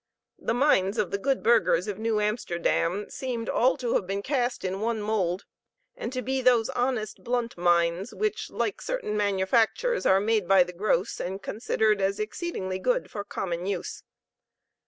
The 0.39 0.55
minds 0.55 0.97
of 0.97 1.11
the 1.11 1.19
good 1.19 1.43
burghers 1.43 1.87
of 1.87 1.99
New 1.99 2.19
Amsterdam 2.19 3.07
seemed 3.11 3.47
all 3.47 3.77
to 3.77 3.93
have 3.93 4.07
been 4.07 4.23
cast 4.23 4.65
in 4.65 4.79
one 4.79 4.99
mould, 4.99 5.45
and 5.95 6.11
to 6.11 6.23
be 6.23 6.41
those 6.41 6.69
honest, 6.69 7.23
blunt 7.23 7.55
minds, 7.55 8.11
which, 8.11 8.49
like 8.49 8.81
certain 8.81 9.15
manufactures, 9.15 10.07
are 10.07 10.19
made 10.19 10.47
by 10.47 10.63
the 10.63 10.73
gross, 10.73 11.19
and 11.19 11.43
considered 11.43 12.01
as 12.01 12.19
exceedingly 12.19 12.79
good 12.79 13.11
for 13.11 13.23
common 13.23 13.67
use. 13.67 14.01